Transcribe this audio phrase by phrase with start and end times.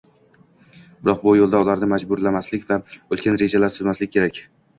[1.03, 2.79] biroq bu yo‘lda ularni majburlamaslik va
[3.17, 4.43] ulkan rejalar tuzmaslik kerak.